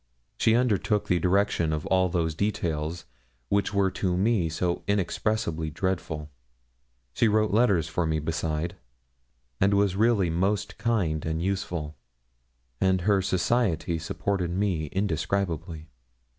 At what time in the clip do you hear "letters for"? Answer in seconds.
7.53-8.07